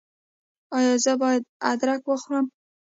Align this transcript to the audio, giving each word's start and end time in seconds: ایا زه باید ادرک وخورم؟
ایا 0.77 0.93
زه 1.03 1.13
باید 1.21 1.43
ادرک 1.71 2.01
وخورم؟ 2.07 2.45